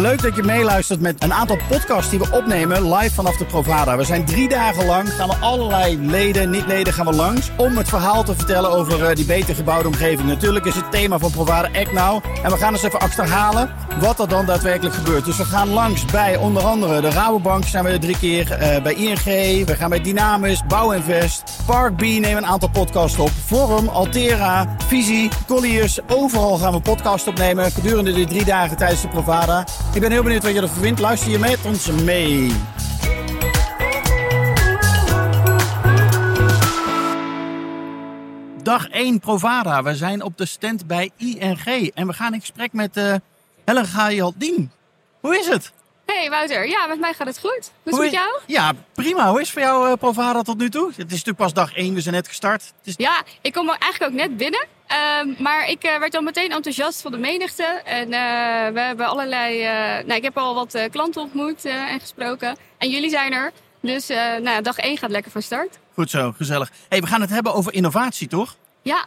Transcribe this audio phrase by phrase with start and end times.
[0.00, 3.96] Leuk dat je meeluistert met een aantal podcasts die we opnemen live vanaf de Provada.
[3.96, 7.50] We zijn drie dagen lang, gaan we allerlei leden, niet-leden gaan we langs...
[7.56, 10.28] om het verhaal te vertellen over eh, die beter gebouwde omgeving.
[10.28, 12.24] Natuurlijk is het thema van Provada Act Now.
[12.42, 13.70] En we gaan eens even achterhalen
[14.00, 15.24] wat er dan daadwerkelijk gebeurt.
[15.24, 18.52] Dus we gaan langs bij onder andere de Rabobank zijn we er drie keer.
[18.52, 23.30] eh, bij ING, we gaan bij Dynamis, Bouwinvest, Park B nemen een aantal podcasts op.
[23.46, 25.98] Forum, Altera, Visie, Colliers.
[26.08, 29.64] Overal gaan we podcasts opnemen gedurende die drie dagen tijdens de Provada.
[29.94, 31.00] Ik ben heel benieuwd wat je ervan vindt.
[31.00, 32.52] Luister je met ons mee.
[38.62, 39.82] Dag 1 Provada.
[39.82, 41.90] We zijn op de stand bij ING.
[41.94, 43.14] En we gaan in gesprek met eh
[43.64, 44.70] Helen Gajaldien.
[45.20, 45.72] Hoe is het?
[46.06, 47.70] Hey Wouter, ja, met mij gaat het goed.
[47.82, 48.40] Hoe is het met jou?
[48.46, 49.30] Ja, prima.
[49.30, 50.86] Hoe is het voor jou eh, Provada tot nu toe?
[50.88, 52.62] Het is natuurlijk pas dag 1, we zijn net gestart.
[52.62, 52.94] Het is...
[52.96, 54.66] Ja, ik kom eigenlijk ook net binnen.
[54.90, 57.64] Ehm, maar ik eh, werd al meteen enthousiast van de menigte.
[57.84, 59.62] En eh, we hebben allerlei...
[59.62, 62.56] eh, nou, ik heb al wat klanten ontmoet en gesproken.
[62.78, 63.52] En jullie zijn er.
[63.80, 64.08] Dus
[64.42, 65.78] nou, dag 1 gaat lekker van start.
[65.94, 66.70] Goed zo, gezellig.
[66.88, 68.56] Hey, we gaan het hebben over innovatie, toch?
[68.82, 69.06] Ja,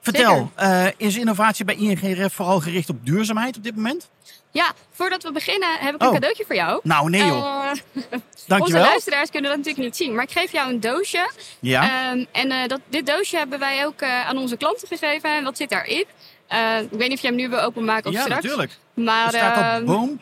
[0.00, 0.50] Vertel,
[0.96, 4.08] is innovatie bij ING Ref vooral gericht op duurzaamheid op dit moment?
[4.56, 6.06] Ja, voordat we beginnen heb ik Oh.
[6.08, 6.80] een cadeautje voor jou.
[6.82, 7.64] Nou, nee joh.
[7.64, 8.82] Eh, onze Dankjewel.
[8.82, 10.14] luisteraars kunnen dat natuurlijk niet zien.
[10.14, 11.30] Maar ik geef jou een doosje.
[11.60, 15.30] Ja, Ehm, en eh, dat, dit doosje hebben wij ook eh, aan onze klanten gegeven.
[15.36, 16.04] En wat zit daarin?
[16.46, 18.42] Eh, ik weet niet of jij hem nu wil openmaken of ja straks.
[18.42, 18.78] natuurlijk.
[18.94, 20.20] Maar Er staat ehm, op boom,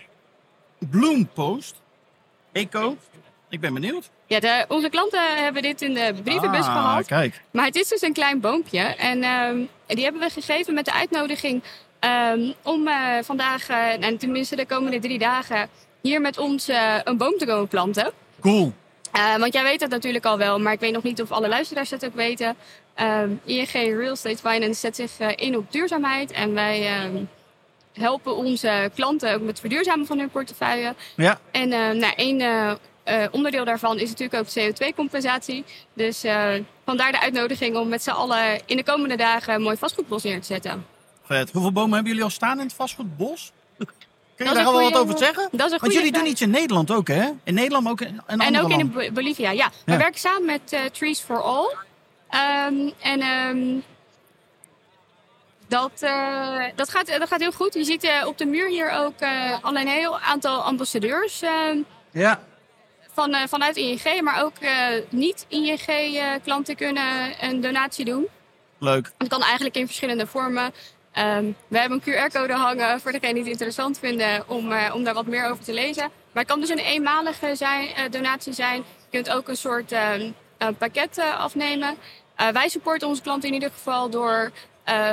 [0.79, 1.75] bloempost,
[2.53, 2.97] eco.
[3.51, 4.11] Ik ben benieuwd.
[4.27, 7.07] ja, de, onze klanten hebben dit in de brievenbus ah, gehad.
[7.07, 7.41] kijk.
[7.51, 8.79] Maar het is dus een klein boompje.
[8.81, 11.63] En ehm, die hebben we gegeven met de uitnodiging
[12.05, 15.69] ehm, om eh, vandaag, eh, en tenminste de komende drie dagen,
[16.01, 18.13] hier met ons eh, een boom te komen planten.
[18.41, 18.73] Cool.
[19.39, 21.91] Want jij weet het natuurlijk al wel, maar ik weet nog niet of alle luisteraars
[21.91, 22.57] het ook weten.
[22.95, 26.31] Ehm, ING Real Estate Finance zet zich in op duurzaamheid.
[26.31, 27.25] En wij ehm,
[27.93, 30.95] helpen onze klanten ook met het verduurzamen van hun portefeuille.
[31.17, 32.79] Ja, En nou, één
[33.31, 35.65] onderdeel daarvan is natuurlijk ook CO2-compensatie.
[35.93, 36.25] Dus
[36.85, 40.41] vandaar de uitnodiging om met z'n allen in de komende dagen een mooi vastgoedbos neer
[40.41, 40.94] te zetten.
[41.25, 41.51] Vet.
[41.53, 43.53] Hoeveel bomen hebben jullie al staan in het vastgoedbos?
[44.37, 45.49] Kun je daar al wat over zeggen?
[45.53, 46.21] Dat is een Want jullie vraag.
[46.23, 47.31] doen iets in Nederland ook, hè?
[47.45, 48.91] In Nederland, maar ook in, in En ook in.
[48.93, 49.71] Bo- Bolivia, ja.
[49.85, 49.99] We Ja.
[49.99, 51.75] werken samen met eh, Trees for All.
[52.29, 53.79] Ehm, en ehm,
[55.69, 57.75] dat, eh, dat, gaat, dat gaat heel goed.
[57.75, 59.15] Je ziet eh, op de muur hier ook
[59.63, 61.79] al een heel aantal ambassadeurs ehm,
[62.11, 62.41] Ja,
[63.13, 64.21] van, vanuit ING.
[64.23, 64.55] Maar ook
[65.11, 68.27] niet-ING-klanten kunnen een donatie doen.
[68.79, 69.13] leuk.
[69.19, 70.73] Dat kan eigenlijk in verschillende vormen.
[71.15, 75.05] Ehm, we hebben een QR-code hangen voor degenen die het interessant vinden om, eh, om
[75.05, 76.03] daar wat meer over te lezen.
[76.03, 78.77] Maar het kan dus een eenmalige zijn, eh, donatie zijn.
[78.77, 81.97] Je kunt ook een soort ehm, eh, pakket afnemen.
[82.53, 84.51] Wij supporten onze klanten in ieder geval door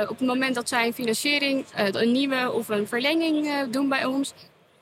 [0.02, 4.32] op het moment dat zij een financiering, een nieuwe of een verlenging doen bij ons,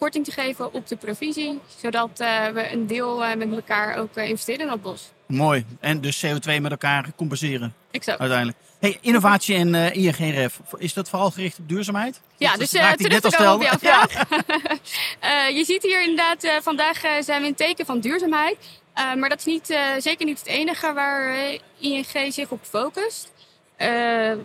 [0.01, 1.61] korting te geven op de provisie.
[1.77, 5.11] Zodat eh, we een deel eh, met elkaar ook eh, investeren in dat bos.
[5.27, 5.65] Mooi.
[5.81, 8.21] En dus CO2 met elkaar compenseren Exact.
[8.21, 8.59] uiteindelijk.
[8.79, 10.61] Hey, innovatie en Ref.
[10.77, 12.21] Is dat vooral gericht op duurzaamheid?
[12.37, 14.29] Ja, Dat dus ik terug te komen op jouw vraag.
[15.59, 18.57] Je ziet hier inderdaad, vandaag zijn we in teken van duurzaamheid.
[18.95, 21.37] Maar dat is niet, zeker niet het enige waar
[21.79, 23.33] ING zich op focust.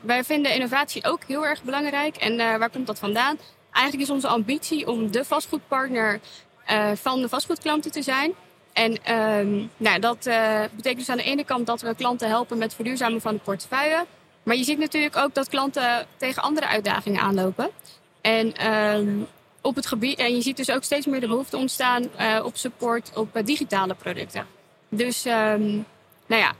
[0.01, 2.15] Wij vinden innovatie ook heel erg belangrijk.
[2.15, 3.37] En waar komt dat vandaan?
[3.75, 6.19] Eigenlijk is onze ambitie om de vastgoedpartner
[6.65, 8.33] eh, van de vastgoedklanten te zijn.
[8.73, 12.57] En ehm, nou, dat eh, betekent dus aan de ene kant dat we klanten helpen
[12.57, 14.05] met verduurzamen van de portefeuille.
[14.43, 17.69] Maar je ziet natuurlijk ook dat klanten tegen andere uitdagingen aanlopen.
[18.21, 19.07] En, ehm,
[19.61, 22.57] op het gebied, en je ziet dus ook steeds meer de behoefte ontstaan eh, op
[22.57, 24.47] support op digitale producten.
[24.89, 25.71] Dus ehm,
[26.25, 26.53] nou ja,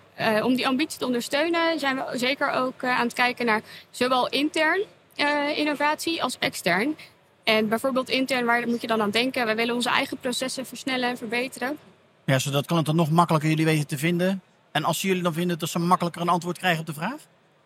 [0.44, 3.62] om die ambitie te ondersteunen zijn we zeker ook aan het kijken naar
[3.92, 4.82] zowel intern
[5.16, 6.96] eh, innovatie als extern.
[7.44, 9.46] En bijvoorbeeld intern, waar moet je dan aan denken?
[9.46, 11.78] We willen onze eigen processen versnellen en verbeteren.
[12.26, 14.42] Ja, zodat klanten nog makkelijker jullie weten te vinden.
[14.72, 17.16] En als jullie dan vinden dat ze makkelijker een antwoord krijgen op de vraag?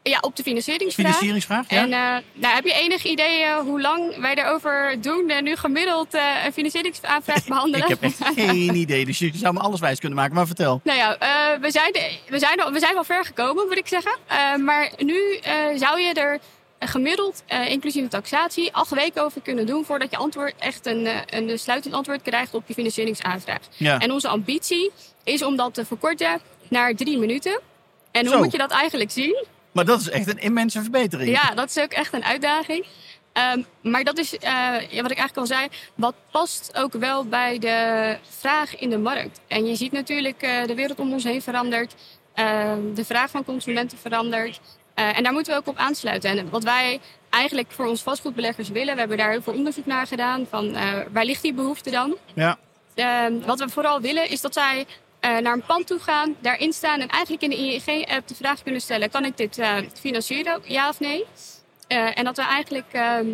[0.03, 1.05] Ja, op de financieringsvraag.
[1.05, 1.77] Financieringsvraag, ja?
[1.77, 5.55] En eh, nou, heb je enig idee eh, hoe lang wij daarover doen en nu
[5.55, 6.13] gemiddeld
[6.45, 7.81] een financieringsaanvraag behandelen?
[7.81, 10.35] Ik heb echt geen idee, dus je zou me alles wijs kunnen maken.
[10.35, 10.81] Maar vertel.
[10.83, 11.17] Nou ja,
[11.61, 11.91] we, zijn,
[12.27, 14.17] we, zijn, we zijn wel ver gekomen, moet ik zeggen.
[14.65, 15.39] Maar nu
[15.75, 16.39] zou je er
[16.79, 21.05] gemiddeld, eh, inclusief de taxatie, acht weken over kunnen doen voordat je antwoord echt een,
[21.05, 23.61] eh, een sluitend antwoord krijgt op je financieringsaanvraag.
[23.77, 23.99] Ja.
[23.99, 24.91] En onze ambitie
[25.23, 27.59] is om dat te verkorten naar drie minuten.
[28.11, 29.45] En hoe moet je dat eigenlijk zien?
[29.71, 31.29] Maar dat is echt een immense verbetering.
[31.29, 32.85] Ja, dat is ook echt een uitdaging.
[33.33, 34.51] Ehm, maar dat is, eh,
[34.89, 38.97] ja, wat ik eigenlijk al zei, wat past ook wel bij de vraag in de
[38.97, 39.39] markt.
[39.47, 41.95] En je ziet natuurlijk, eh, de wereld om ons heen verandert.
[42.33, 44.59] Ehm, de vraag van consumenten verandert.
[44.99, 46.29] Uh, en daar moeten we ook op aansluiten.
[46.37, 46.99] En wat wij
[47.29, 50.45] eigenlijk voor ons vastgoedbeleggers willen, we hebben daar heel veel onderzoek naar gedaan.
[50.49, 52.15] Van uh, waar ligt die behoefte dan?
[52.33, 52.57] Ja.
[52.95, 54.85] Uh, wat we vooral willen is dat zij
[55.21, 58.81] naar een pand toe gaan, daarin staan en eigenlijk in de ING-app de vraag kunnen
[58.81, 59.61] stellen: kan ik dit
[59.93, 61.25] financieren, ja of nee?
[61.87, 62.85] en dat we eigenlijk.
[62.91, 63.25] Ehm,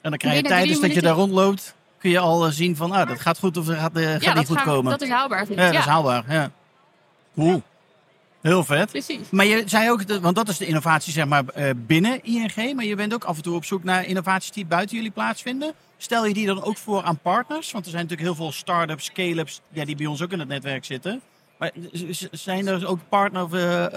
[0.00, 3.08] en dan krijg je tijdens dat je daar rondloopt, kun je al zien van ah,
[3.08, 4.90] dat gaat goed of dat gaat, gaat ja, niet goed komen.
[4.90, 5.46] Dat is haalbaar.
[5.48, 6.24] Ja, dat is haalbaar.
[6.28, 6.50] Ja.
[7.34, 7.62] Cool.
[8.40, 8.90] Heel vet.
[8.90, 9.30] Precies.
[9.30, 12.84] Maar je zei ook, want dat is de innovatie zeg maar eh, binnen ING, maar
[12.84, 15.72] je bent ook af en toe op zoek naar innovaties die buiten jullie plaatsvinden.
[15.96, 17.72] Stel je die dan ook voor aan partners?
[17.72, 20.48] Want er zijn natuurlijk heel veel start-ups, scale-ups ja, die bij ons ook in het
[20.48, 21.20] netwerk zitten.
[21.58, 21.72] Maar
[22.30, 23.90] zijn er ook partner of, uh, uh,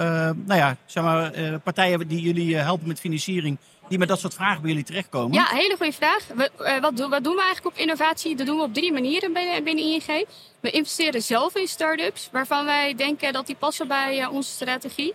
[0.46, 4.62] nou ja, zeg maar, partijen die jullie helpen met financiering die met dat soort vragen
[4.62, 5.34] bij jullie terechtkomen?
[5.34, 6.28] Ja, hele goede vraag.
[6.81, 8.36] Wat, doen, wat doen we eigenlijk op innovatie?
[8.36, 10.25] Dat doen we op drie manieren binnen, binnen ING.
[10.60, 15.14] We investeren zelf in start-ups waarvan wij denken dat die passen bij onze strategie.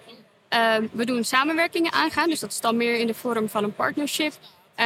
[0.51, 3.75] Uh, we doen samenwerkingen aangaan, dus dat is dan meer in de vorm van een
[3.75, 4.33] partnership.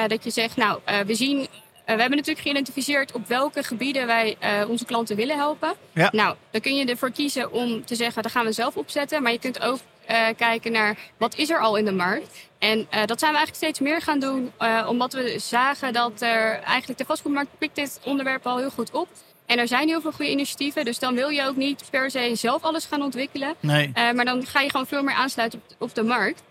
[0.07, 1.49] dat je zegt, nou, we zien
[1.95, 5.73] we hebben natuurlijk geïdentificeerd op welke gebieden wij uh, onze klanten willen helpen.
[5.93, 6.09] Ja.
[6.13, 9.23] Nou, dan kun je ervoor kiezen om te zeggen, dat gaan we zelf opzetten.
[9.23, 9.79] Maar je kunt ook
[10.11, 12.49] uh, kijken naar wat is er al in de markt.
[12.59, 16.21] En uh, dat zijn we eigenlijk steeds meer gaan doen, uh, omdat we zagen dat
[16.21, 19.09] er eigenlijk de vastgoedmarkt pikt dit onderwerp al heel goed op.
[19.47, 22.31] En er zijn heel veel goede initiatieven, dus dan wil je ook niet per se
[22.35, 23.55] zelf alles gaan ontwikkelen.
[23.61, 23.93] Nee.
[23.93, 26.43] maar dan ga je gewoon veel meer aansluiten op, op de markt.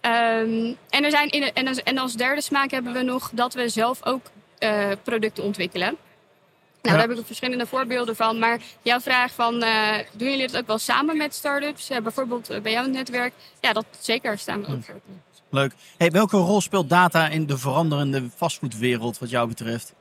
[0.00, 3.54] Um, en, er zijn in, en, als, en als derde smaak hebben we nog dat
[3.54, 4.22] we zelf ook
[5.02, 5.96] producten ontwikkelen.
[6.82, 8.38] Nou, daar heb ik verschillende voorbeelden van.
[8.38, 11.90] Maar jouw vraag van, uh, doen jullie het ook wel samen met start-ups?
[11.90, 13.32] Uh, bijvoorbeeld bij jouw netwerk?
[13.60, 15.00] Ja, dat zeker staan we ook voor.
[15.50, 15.72] Leuk.
[15.96, 19.94] Hey, welke rol speelt data in de veranderende vastgoedwereld wat jou betreft?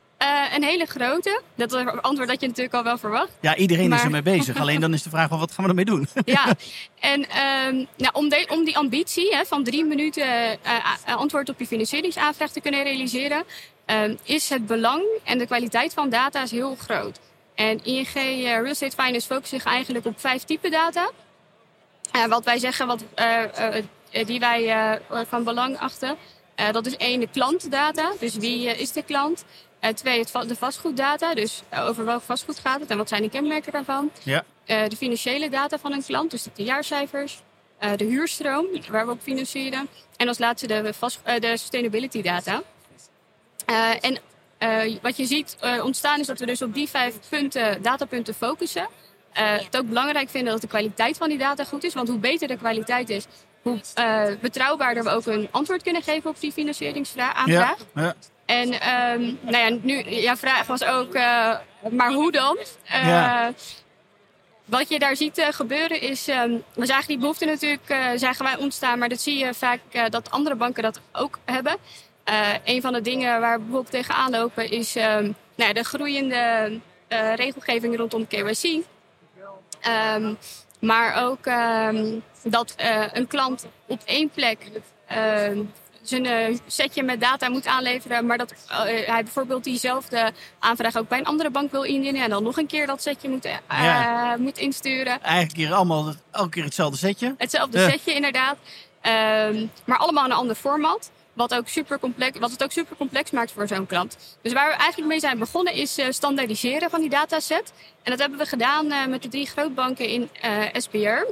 [0.53, 1.41] een hele grote.
[1.55, 3.31] Dat is een antwoord dat je natuurlijk al wel verwacht.
[3.39, 3.97] Ja, iedereen maar...
[3.97, 4.59] is ermee bezig.
[4.59, 6.07] Alleen dan is de vraag van wat gaan we ermee doen?
[6.25, 6.45] ja,
[6.99, 10.57] en um, nou, om, de, om, die ambitie hè, van drie minuten
[11.05, 13.43] antwoord op je financieringsaanvraag te kunnen realiseren,
[13.91, 17.19] um, is het belang en de kwaliteit van data is heel groot.
[17.55, 21.09] En ING uh, Real Estate Finance focust zich eigenlijk op vijf typen data.
[22.15, 26.15] Uh, wat wij zeggen, wat, uh, die wij van belang achten,
[26.71, 28.11] dat is één de klantdata.
[28.19, 29.45] Dus wie is de klant?
[29.93, 31.33] twee, het, de vastgoeddata.
[31.33, 34.11] Dus over welk vastgoed gaat het en wat zijn de kenmerken daarvan?
[34.23, 34.43] Ja.
[34.65, 37.41] de financiële data van een klant, dus de jaarcijfers.
[37.95, 39.87] de huurstroom, waar we op financieren.
[40.17, 40.93] En als laatste de,
[41.39, 42.61] de sustainability data.
[43.71, 44.17] Uh, en
[44.59, 48.33] uh, wat je ziet uh, ontstaan is dat we dus op die vijf punten, datapunten
[48.33, 48.87] focussen.
[49.33, 51.93] het ook belangrijk vinden dat de kwaliteit van die data goed is.
[51.93, 53.25] Want hoe beter de kwaliteit is,
[53.61, 53.79] hoe
[54.41, 57.45] betrouwbaarder we ook een antwoord kunnen geven op die financieringsaanvraag.
[57.45, 58.15] Ja, ja.
[58.45, 61.13] En um, nou ja, nu, jouw vraag was ook,
[61.89, 62.57] maar hoe dan?
[62.83, 63.53] Ja.
[64.65, 68.99] Wat je daar ziet gebeuren is, um, we zagen die behoefte natuurlijk, zagen wij ontstaan,
[68.99, 69.79] maar dat zie je vaak
[70.09, 71.77] dat andere banken dat ook hebben.
[72.29, 76.71] Uh, een van de dingen waar we bijvoorbeeld tegenaan lopen is um, nou, de groeiende
[77.09, 78.63] uh, regelgeving rondom KYC.
[78.63, 78.83] Um,
[79.81, 80.33] ehm,
[80.79, 84.57] maar ook um, dat uh, een klant op één plek
[86.01, 91.25] zijn setje met data moet aanleveren, maar dat hij bijvoorbeeld diezelfde aanvraag ook bij een
[91.25, 94.35] andere bank wil indienen en dan nog een keer dat setje moet, ja.
[94.37, 95.21] moet insturen.
[95.21, 97.35] Eigenlijk hier allemaal elke keer hetzelfde setje.
[97.37, 98.57] Hetzelfde setje, inderdaad.
[99.85, 101.11] maar allemaal een ander format.
[101.41, 104.17] Wat, ook super complex, wat het ook super complex maakt voor zo'n klant.
[104.41, 107.73] Dus waar we eigenlijk mee zijn begonnen is uh, standaardiseren van die dataset.
[108.03, 111.25] En dat hebben we gedaan uh, met de drie grootbanken in eh, SBR.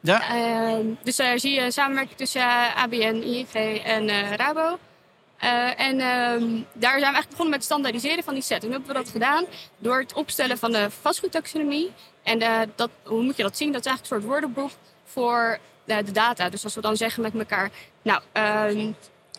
[0.00, 0.28] Ja.
[0.28, 4.78] Ehm, dus daar zie je samenwerking tussen ABN, ING en Rabo.
[5.76, 8.58] en ehm, daar zijn we eigenlijk begonnen met het standaardiseren van die set.
[8.58, 9.44] En hoe hebben we dat gedaan?
[9.78, 11.92] Door het opstellen van de vastgoedtaxonomie.
[12.22, 12.38] En
[12.74, 13.72] dat, hoe moet je dat zien?
[13.72, 14.70] Dat is eigenlijk een soort woordenboek
[15.04, 16.48] voor de, de data.
[16.48, 17.70] Dus als we dan zeggen met elkaar,
[18.02, 18.22] nou,
[18.76, 18.96] um,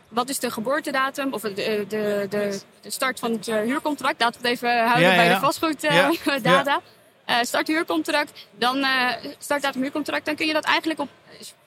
[0.07, 4.21] wat is de geboortedatum of de, de, de, de start van het uh, huurcontract?
[4.21, 5.33] Laten we het even houden ja, bij ja.
[5.33, 6.81] de vastgoeddata.
[7.29, 11.09] Uh, start huurcontract, dan uh, startdatum huurcontract, dan kun je dat eigenlijk op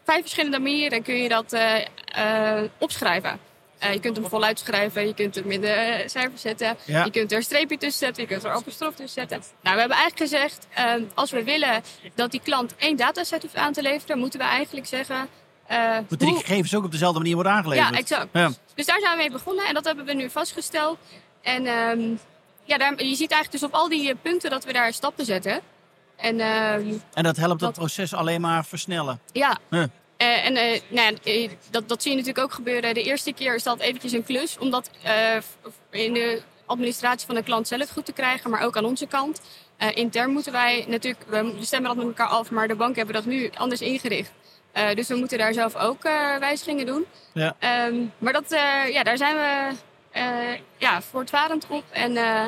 [0.04, 1.56] vijf verschillende manieren kun je dat
[2.78, 3.38] opschrijven.
[3.84, 7.04] Uh, je kunt hem voluit schrijven, je kunt hem in de cijfers zetten, ja.
[7.04, 9.42] je kunt er een streepje tussen zetten, je kunt er apostrof tussen zetten.
[9.62, 11.82] Nou, we hebben eigenlijk gezegd, uh, als we willen
[12.14, 15.28] dat die klant één dataset hoeft aan te leveren, moeten we eigenlijk zeggen...
[15.70, 17.88] Uh, Moeten die gegevens ook op dezelfde manier worden aangeleverd?
[17.88, 18.28] Ja, exact.
[18.32, 18.50] Ja.
[18.74, 20.98] Dus daar zijn we mee begonnen en dat hebben we nu vastgesteld.
[21.42, 22.18] En um,
[22.64, 25.60] ja, daar, je ziet eigenlijk dus op al die punten dat we daar stappen zetten.
[26.16, 29.20] En, um, en dat helpt dat, het proces alleen maar versnellen?
[29.32, 29.58] Ja.
[29.70, 29.84] Huh.
[30.22, 32.94] Uh, en uh, nou ja, dat, dat zie je natuurlijk ook gebeuren.
[32.94, 34.58] De eerste keer is dat eventjes een klus.
[34.58, 35.36] Om dat uh,
[35.90, 38.50] in de administratie van de klant zelf goed te krijgen.
[38.50, 39.40] Maar ook aan onze kant.
[39.94, 41.24] intern moeten wij natuurlijk...
[41.28, 42.50] We stemmen dat met elkaar af.
[42.50, 44.32] Maar de banken hebben dat nu anders ingericht.
[44.76, 47.06] Eh, dus we moeten daar zelf ook eh, wijzigingen doen.
[47.32, 47.56] Ja.
[47.58, 49.76] Ehm, maar dat, eh, ja, daar zijn we
[50.10, 51.84] eh, ja, voortvarend op.
[51.90, 52.44] En eh,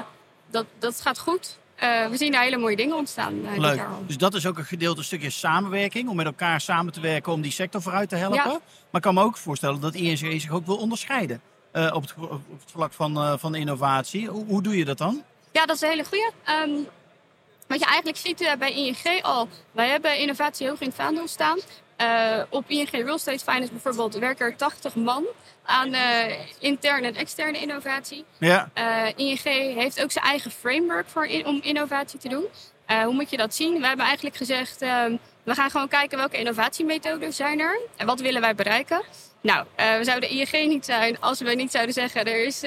[0.50, 1.58] dat, dat gaat goed.
[1.78, 3.80] Eh, we zien daar hele mooie dingen ontstaan eh, Leuk.
[4.06, 6.08] Dus dat is ook een gedeelte, een stukje samenwerking.
[6.08, 8.36] Om met elkaar samen te werken om die sector vooruit te helpen.
[8.36, 8.46] Ja.
[8.50, 8.60] Maar
[8.92, 11.40] ik kan me ook voorstellen dat ING zich ook wil onderscheiden.
[11.72, 14.28] eh, op, het, op het vlak van, van innovatie.
[14.28, 15.22] Hoe, hoe doe je dat dan?
[15.52, 16.32] Ja, dat is een hele goede.
[17.66, 21.58] wat je eigenlijk ziet bij ING al, wij hebben innovatie hoog in het vaandel staan.
[21.98, 25.24] Eh, op ING Real Estate Finance bijvoorbeeld werken er 80 man
[25.64, 28.24] aan eh, interne en externe innovatie.
[28.38, 29.42] Ja, Eh, ING
[29.74, 32.44] heeft ook zijn eigen framework voor in- om innovatie te doen.
[33.04, 33.80] Hoe moet je dat zien?
[33.80, 38.20] We hebben eigenlijk gezegd, ehm, we gaan gewoon kijken welke innovatiemethoden zijn er en wat
[38.20, 39.02] willen wij bereiken.
[39.40, 42.60] Nou, we zouden ING niet zijn als we niet zouden zeggen, er is,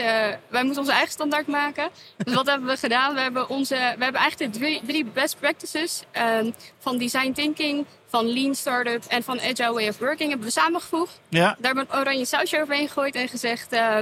[0.47, 1.89] wij moeten onze eigen standaard maken.
[2.17, 3.13] Dus wat hebben we gedaan?
[3.13, 7.85] We hebben, onze, we hebben eigenlijk de drie, drie best practices ehm, van design thinking,
[8.12, 11.20] van lean startup en van agile way of working hebben we samengevoegd.
[11.30, 13.98] ja, Daar hebben we een oranje sausje overheen gegooid en gezegd: eh,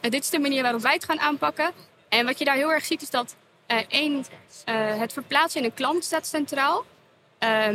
[0.00, 1.70] dit is de manier waarop wij het gaan aanpakken.
[2.08, 3.34] En wat je daar heel erg ziet is dat
[3.66, 4.24] eh, één,
[4.64, 6.84] eh, het verplaatsen in een klant staat centraal.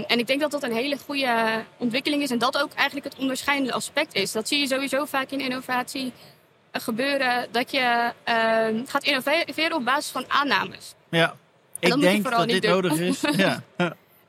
[0.08, 3.18] En ik denk dat dat een hele goede ontwikkeling is en dat ook eigenlijk het
[3.22, 4.32] onderscheidende aspect is.
[4.32, 6.14] Dat zie je sowieso vaak in innovatie
[6.72, 8.12] gebeuren, dat je
[8.86, 10.94] gaat innoveren op basis van aannames.
[11.10, 11.36] ja.
[11.80, 12.72] Ik denk dat dit doen.
[12.72, 13.22] nodig is.
[13.38, 13.64] Ja.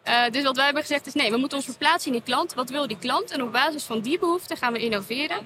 [0.03, 2.55] Eh, dus wat wij hebben gezegd is nee, we moeten ons verplaatsen in die klant.
[2.55, 3.31] Wat wil die klant?
[3.31, 5.39] En op basis van die behoeften gaan we innoveren.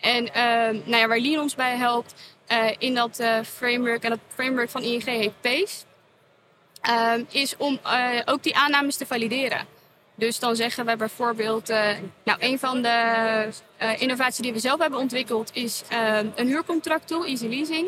[0.00, 2.14] En ehm, nou ja, waar Lean ons bij helpt
[2.46, 5.84] eh, in dat eh, framework, en dat framework van ING heet PACE,
[6.80, 9.66] ehm, is om eh, ook die aannames te valideren.
[10.14, 11.88] Dus dan zeggen we bijvoorbeeld, eh,
[12.24, 12.88] nou een van de
[13.76, 17.86] eh, innovaties die we zelf hebben ontwikkeld is ehm, een huurcontract tool, Easy Leasing.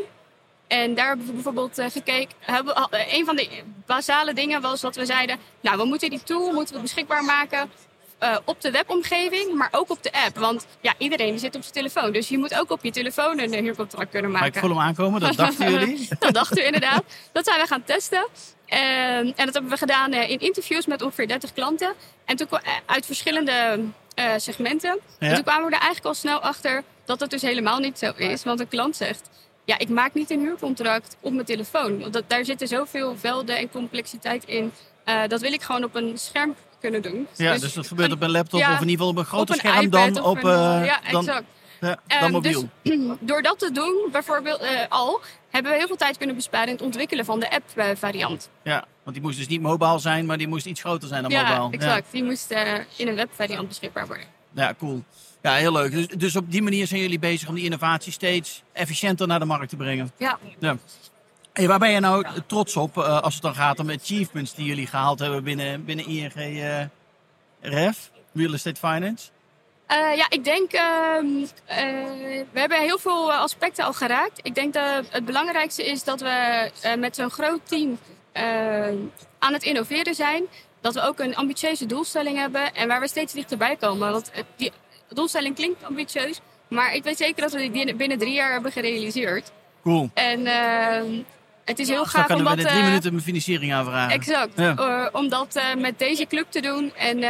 [0.66, 2.36] En daar hebben we bijvoorbeeld eh, gekeken.
[2.38, 3.48] Hebben, eh, een van de
[3.86, 7.70] basale dingen was dat we zeiden: Nou, we moeten die tool moeten we beschikbaar maken
[8.18, 10.38] eh, op de webomgeving, maar ook op de app.
[10.38, 12.12] Want ja, iedereen zit op zijn telefoon.
[12.12, 14.68] Dus je moet ook op je telefoon een huurcontract kunnen Maar ik maken.
[14.68, 16.08] voel hem aankomen, dat dachten jullie.
[16.18, 17.02] dat dachten we inderdaad.
[17.32, 18.26] Dat zijn we gaan testen.
[18.66, 21.92] En dat hebben we gedaan in interviews met ongeveer 30 klanten.
[22.24, 22.48] En toen
[22.86, 23.84] uit verschillende
[24.36, 24.98] segmenten.
[25.18, 25.28] Ja.
[25.28, 28.12] En toen kwamen we er eigenlijk al snel achter dat het dus helemaal niet zo
[28.16, 28.44] is.
[28.44, 29.28] Want een klant zegt,
[29.64, 32.00] ja, ik maak niet een huurcontract op mijn telefoon.
[32.00, 34.72] Want dat, daar zitten zoveel velden en complexiteit in.
[35.04, 37.26] Eh, dat wil ik gewoon op een scherm kunnen doen.
[37.36, 39.54] Ja, dus dat gebeurt op een laptop ja, of in ieder geval op een groter
[39.54, 41.44] scherm dan op een, eh, ja, dan, exact.
[41.80, 42.68] ja, Ehm, mobiel.
[42.82, 46.66] Dus door dat te doen, bijvoorbeeld eh, al, hebben we heel veel tijd kunnen besparen
[46.68, 48.48] in het ontwikkelen van de app-variant.
[48.62, 51.30] Ja, want die moest dus niet mobiel zijn, maar die moest iets groter zijn dan
[51.30, 51.80] Ja, mobiel.
[51.80, 52.06] exact.
[52.12, 52.50] Die moest
[52.96, 54.26] in een webvariant beschikbaar worden.
[54.52, 55.02] Ja, ja, cool.
[55.44, 55.92] Ja, heel leuk.
[55.92, 59.44] Dus, dus op die manier zijn jullie bezig om die innovatie steeds efficiënter naar de
[59.44, 60.12] markt te brengen.
[60.16, 60.38] Ja.
[60.58, 60.76] Ja.
[61.52, 64.66] Hey, waar ben je nou trots op eh, als het dan gaat om achievements die
[64.66, 66.84] jullie gehaald hebben binnen, binnen ING eh,
[67.60, 69.28] REF, Real Estate Finance?
[69.86, 71.26] Eh, ja, ik denk, ehm,
[71.64, 71.76] eh,
[72.52, 74.40] we hebben heel veel aspecten al geraakt.
[74.42, 77.98] Ik denk dat het belangrijkste is dat we met zo'n groot team
[79.38, 80.44] aan het innoveren zijn.
[80.84, 84.10] Dat we ook een ambitieuze doelstelling hebben en waar we steeds dichterbij komen.
[84.12, 84.70] Want eh,
[85.14, 89.52] doelstelling klinkt ambitieus, maar ik weet zeker dat we die binnen- drie jaar hebben gerealiseerd.
[89.82, 90.10] Cool.
[90.14, 91.22] En ehm,
[91.64, 92.54] het is heel gaaf omdat...
[92.54, 94.12] binnen drie eh, minuten een financiering aanvragen.
[94.12, 94.52] Exact.
[94.56, 94.76] Ja.
[94.76, 97.24] Eh, om dat eh, met deze club te doen en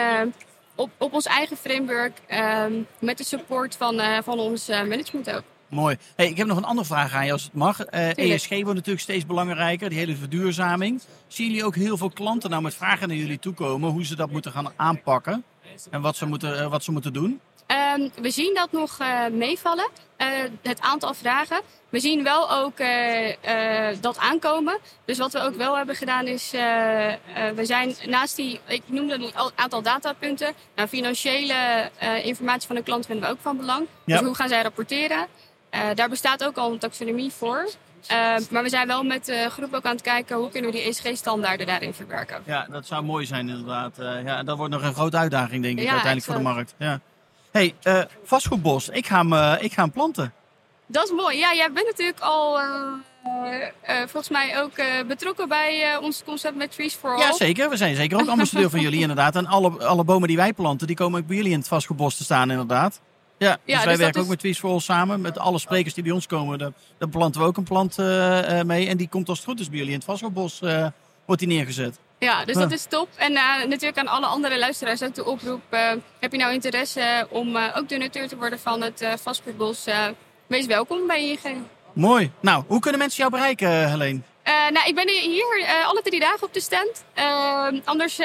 [0.75, 5.43] op, op ons eigen framework ehm, met de support van, van ons management ook.
[5.69, 5.97] Mooi.
[6.17, 7.81] Hey, ik heb nog een andere vraag aan je als het mag.
[7.85, 11.00] ESG wordt natuurlijk steeds belangrijker, die hele verduurzaming.
[11.26, 14.17] Zien jullie ook heel veel klanten nou met vragen naar jullie toe komen hoe ze
[14.17, 15.45] dat moeten gaan aanpakken?
[15.91, 17.41] En wat ze moeten, wat ze moeten doen?
[17.66, 20.26] Ehm, we zien dat nog eh, meevallen, eh,
[20.62, 21.61] het aantal vragen.
[21.88, 24.78] We zien wel ook eh, dat aankomen.
[25.04, 26.50] Dus wat we ook wel hebben gedaan is,
[27.54, 30.52] we zijn naast die, ik noemde een al- aantal datapunten.
[30.76, 31.90] Nou, financiële
[32.23, 33.87] informatie van een klant vinden we ook van belang.
[34.04, 34.16] Ja.
[34.18, 35.26] Dus hoe gaan zij rapporteren?
[35.94, 37.68] Daar bestaat ook al een taxonomie voor.
[38.06, 40.76] Eh, maar we zijn wel met de groep ook aan het kijken hoe kunnen we
[40.76, 42.42] die ESG-standaarden daarin verwerken.
[42.47, 43.97] Ja, dat zou mooi zijn inderdaad.
[44.25, 46.75] Ja, dat wordt nog een grote uitdaging denk ik Ja, uiteindelijk voor de markt.
[46.78, 47.00] Ja.
[47.54, 50.32] Hey, eh, vastgoedbos, ik ga, hem, eh, ik ga hem planten.
[50.87, 51.38] Dat is mooi.
[51.38, 54.73] Ja, jij bent natuurlijk al eh, volgens mij ook
[55.08, 57.20] betrokken bij ons concept met Trees for All.
[57.20, 57.70] Ja, zeker.
[57.70, 59.37] We zijn zeker ook ambassadeur van jullie inderdaad.
[59.37, 62.16] En alle, alle bomen die wij planten, die komen ook bij jullie in het vastgoedbos
[62.16, 63.00] te staan inderdaad.
[63.38, 65.20] Ja, dus dus wij dat werken is- ook met Trees for All samen.
[65.20, 67.96] Met alle sprekers die bij ons komen, daar, daar planten we ook een plant
[68.66, 68.88] mee.
[68.88, 70.61] En die komt als het goed is bij jullie in het vastgoedbos
[71.25, 71.99] wordt die neergezet.
[72.25, 73.09] Ja, dus dat is top.
[73.16, 75.62] En eh, natuurlijk aan alle andere luisteraars ook de oproep.
[75.69, 79.85] eh, heb je nou interesse om eh, ook donateur te worden van het vastgoedbos?
[80.47, 81.66] wees welkom bij ING.
[81.93, 82.31] Mooi.
[82.40, 84.21] Nou, hoe kunnen mensen jou bereiken, Helene?
[84.45, 87.04] Nou, ik ben hier alle drie dagen op de stand.
[87.14, 88.19] Eh, anders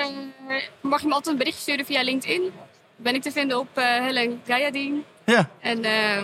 [0.81, 2.51] mag je me altijd een berichtje sturen via LinkedIn.
[2.95, 5.05] ben ik te vinden op uh, Helen Gayadin.
[5.25, 5.49] Ja.
[5.59, 6.23] En uh.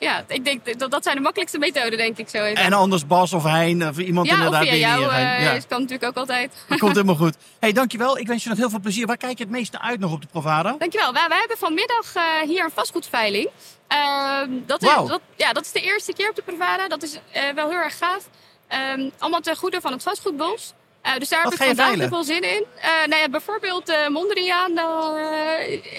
[0.00, 2.64] Ja, ik denk dat dat zijn de makkelijkste methoden, denk ik zo even.
[2.64, 4.62] En anders Bas of Hein of iemand ja, inderdaad.
[4.62, 6.52] Of via jou, uh, ja, kan natuurlijk ook altijd.
[6.68, 7.36] Dat komt helemaal goed.
[7.58, 8.18] hey, dankjewel.
[8.18, 9.06] Ik wens je nog heel veel plezier.
[9.06, 10.74] Waar kijk je het meeste uit nog op de Provada?
[10.78, 11.12] Dankjewel.
[11.12, 12.12] Wij, wij hebben vanmiddag
[12.44, 13.48] hier een vastgoedveiling.
[13.88, 15.02] Ehm, dat, wow.
[15.02, 16.88] is, dat, ja, dat is de eerste keer op de Provada.
[16.88, 17.20] Dat is
[17.54, 18.28] wel heel erg gaaf.
[18.96, 20.72] Um, allemaal ten goede van het vastgoedbos.
[21.06, 22.08] Uh, dus daar Wat heb ik vandaag veilen?
[22.08, 22.64] veel zin in.
[22.76, 24.72] Uh, nou ja, bijvoorbeeld uh, Mondriaan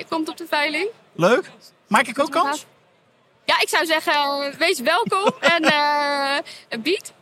[0.09, 0.87] komt op de veiling.
[1.15, 1.51] Leuk.
[1.87, 2.65] Maak ik ook kans?
[3.45, 5.63] Ja, ik zou zeggen, wees welkom en
[6.81, 7.13] bied.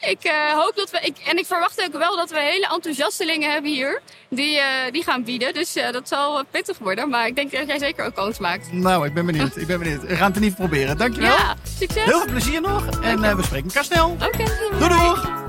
[0.00, 3.70] Ik hoop dat we, ik, en ik verwacht ook wel dat we hele enthousiastelingen hebben
[3.70, 4.00] hier.
[4.28, 5.54] Die, die gaan bieden.
[5.54, 7.08] Dus dat zal pittig worden.
[7.08, 8.72] Maar ik denk dat jij zeker ook kans maakt.
[8.72, 9.56] Nou, ik ben benieuwd.
[9.56, 10.02] Ik ben benieuwd.
[10.02, 10.98] We gaan het in ieder geval proberen.
[10.98, 11.36] Dankjewel.
[11.36, 12.04] Ja, succes.
[12.04, 12.86] Heel veel plezier nog.
[13.02, 14.10] En we spreken elkaar snel.
[14.10, 14.26] Oké.
[14.26, 14.46] Okay,
[14.78, 15.44] doei doei.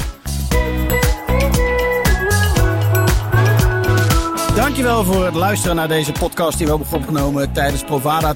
[4.55, 8.35] Dankjewel voor het luisteren naar deze podcast die we hebben opgenomen tijdens Provada